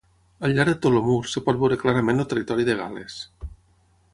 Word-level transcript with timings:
Al 0.47 0.53
llarg 0.59 0.71
de 0.71 0.77
tot 0.85 0.87
el 0.99 1.03
mur 1.09 1.17
es 1.27 1.35
pot 1.49 1.59
veure 1.65 1.77
clarament 1.83 2.23
el 2.23 2.27
territori 2.33 2.67
de 2.71 2.79
Gal·les. 2.81 3.19